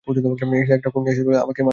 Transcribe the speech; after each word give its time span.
সে 0.67 0.73
একটা 0.73 0.89
ক্ষুর 0.89 1.01
নিয়ে 1.03 1.13
এসেছিল 1.13 1.35
আমাকে 1.37 1.61
মারতে। 1.61 1.69